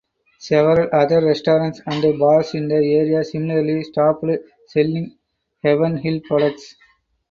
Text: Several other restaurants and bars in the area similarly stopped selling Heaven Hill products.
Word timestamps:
Several 0.39 0.89
other 0.93 1.23
restaurants 1.23 1.79
and 1.85 2.17
bars 2.17 2.55
in 2.55 2.67
the 2.69 2.73
area 2.77 3.23
similarly 3.23 3.83
stopped 3.83 4.25
selling 4.65 5.15
Heaven 5.61 5.97
Hill 5.97 6.21
products. 6.27 6.75